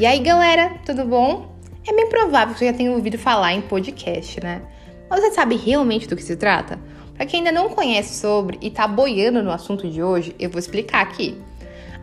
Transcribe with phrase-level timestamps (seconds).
[0.00, 1.54] E aí, galera, tudo bom?
[1.86, 4.62] É bem provável que você já tenha ouvido falar em podcast, né?
[5.10, 6.78] Mas você sabe realmente do que se trata?
[7.14, 10.58] Para quem ainda não conhece sobre e tá boiando no assunto de hoje, eu vou
[10.58, 11.38] explicar aqui.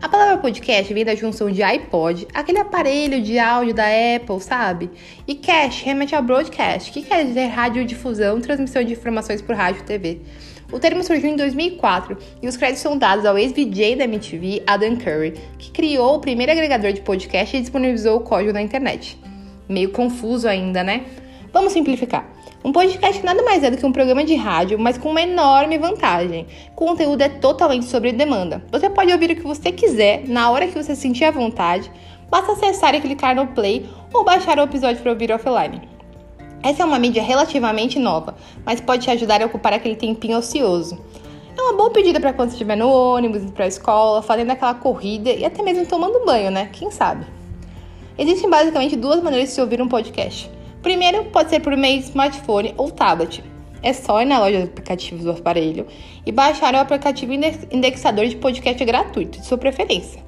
[0.00, 3.84] A palavra podcast vem da junção de iPod, aquele aparelho de áudio da
[4.14, 4.88] Apple, sabe?
[5.26, 9.84] E cast remete a broadcast, que quer dizer radiodifusão, transmissão de informações por rádio e
[9.84, 10.20] TV.
[10.70, 14.96] O termo surgiu em 2004 e os créditos são dados ao ex-VJ da MTV, Adam
[14.96, 19.18] Curry, que criou o primeiro agregador de podcast e disponibilizou o código na internet.
[19.68, 21.06] Meio confuso ainda, né?
[21.52, 22.28] Vamos simplificar.
[22.62, 25.78] Um podcast nada mais é do que um programa de rádio, mas com uma enorme
[25.78, 26.46] vantagem.
[26.72, 28.62] O conteúdo é totalmente sobre demanda.
[28.70, 31.90] Você pode ouvir o que você quiser, na hora que você sentir à vontade,
[32.28, 35.80] basta acessar e clicar no play ou baixar o episódio para ouvir offline.
[36.62, 38.36] Essa é uma mídia relativamente nova,
[38.66, 40.98] mas pode te ajudar a ocupar aquele tempinho ocioso.
[41.56, 44.50] É uma boa pedida para quando você estiver no ônibus, indo para a escola, fazendo
[44.50, 46.68] aquela corrida e até mesmo tomando banho, né?
[46.72, 47.24] Quem sabe?
[48.18, 50.57] Existem basicamente duas maneiras de se ouvir um podcast.
[50.82, 53.42] Primeiro, pode ser por meio de smartphone ou tablet.
[53.82, 55.86] É só ir na loja de aplicativos do aparelho
[56.24, 60.22] e baixar o aplicativo indexador de podcast gratuito, de sua preferência.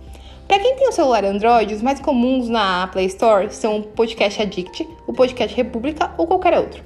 [0.46, 3.82] Para quem tem o um celular Android, os mais comuns na Play Store são o
[3.82, 6.82] Podcast Addict, o Podcast República ou qualquer outro.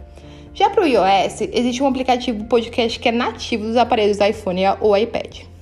[0.53, 4.97] Já para o iOS, existe um aplicativo podcast que é nativo dos aparelhos iPhone ou
[4.97, 5.53] iPad.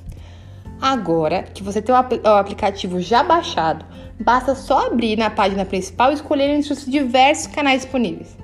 [0.82, 3.86] Agora que você tem o aplicativo já baixado,
[4.18, 8.36] basta só abrir na página principal e escolher entre os diversos canais disponíveis.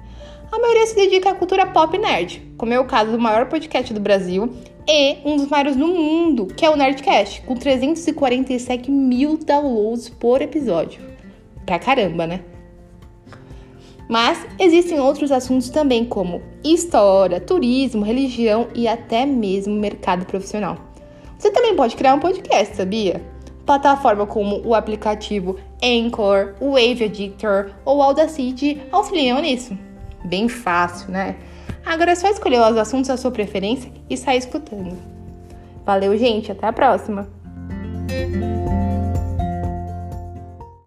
[0.52, 3.92] A maioria se dedica à cultura pop nerd, como é o caso do maior podcast
[3.92, 4.54] do Brasil
[4.86, 10.40] e um dos maiores no mundo, que é o Nerdcast, com 347 mil downloads por
[10.40, 11.00] episódio.
[11.66, 12.40] Pra caramba, né?
[14.08, 20.86] Mas existem outros assuntos também, como história, turismo, religião e até mesmo mercado profissional.
[21.38, 23.22] Você também pode criar um podcast, sabia?
[23.64, 29.78] Plataforma como o aplicativo Anchor, o Wave Editor ou Audacity auxiliam nisso.
[30.24, 31.36] Bem fácil, né?
[31.86, 34.96] Agora é só escolher os assuntos da sua preferência e sair escutando.
[35.86, 37.28] Valeu, gente, até a próxima!